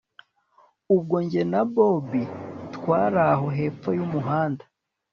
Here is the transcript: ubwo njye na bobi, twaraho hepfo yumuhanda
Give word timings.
ubwo 0.95 1.15
njye 1.25 1.41
na 1.51 1.61
bobi, 1.73 2.23
twaraho 2.75 3.47
hepfo 3.57 3.89
yumuhanda 3.97 4.63